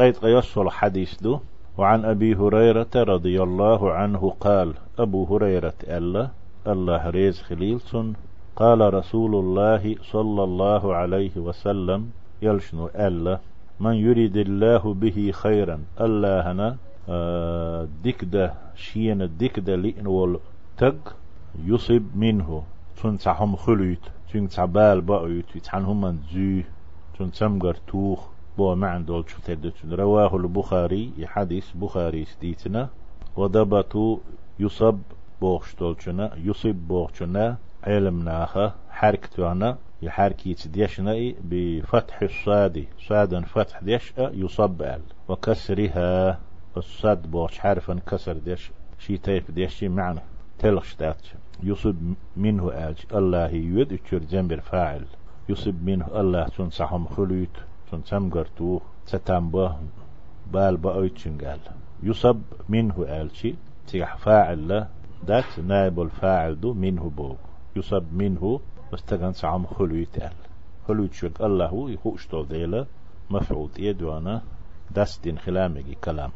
[0.00, 1.40] قيد قيصل حديث دو.
[1.78, 6.28] وعن أبي هريرة رضي الله عنه قال أبو هريرة ألا
[6.66, 8.14] الله ريز خليلسون
[8.56, 12.10] قال رسول الله صلى الله عليه وسلم
[12.42, 13.38] يلشنو ألا
[13.80, 16.76] من يريد الله به خيرا الله هنا
[17.08, 20.36] آه دكدة شين الدكدة لإن
[20.78, 21.16] تق
[21.64, 22.62] يصب منه.
[23.02, 26.64] تنسحهم خلوت تنسحبال بأيت يتحنهم من زي
[27.18, 29.24] تنسمغر توخ بو معن دول
[29.92, 32.88] رواه البخاري حديث بخاري ستيتنا.
[33.36, 34.18] ودبتو
[34.58, 34.98] يصب
[35.40, 45.02] بوغشتولشنا يصب بوغشنا علم ناخا حركتوانا يحركيت ديشنا بفتح الصاد صادا فتح ديش يصب ال.
[45.28, 46.38] وكسرها
[46.76, 50.20] الصاد بوغش حرفا كسر ديش شي تيف ديش معنى
[50.58, 51.22] تلغش دات
[51.62, 51.96] يصب
[52.36, 55.04] منه آج الله يود اتشر جنبر فاعل
[55.48, 57.69] يصب منه الله تنصحهم خلوت.
[57.90, 59.76] تون سمغرتو ستامبه
[60.52, 61.60] بال بأويتشن قال
[62.02, 63.54] يصب منه آلشي
[63.86, 64.86] تيح فاعل
[65.26, 67.36] دات نائب الفاعل دو منه بوب
[67.76, 68.60] يصب منه
[68.92, 70.32] واستغن سعم خلويت آل.
[70.88, 72.86] خلويت شوك الله يخوش دو ديلا
[73.30, 74.42] مفعول يدوانا
[74.90, 76.30] دست دين خلامي كلام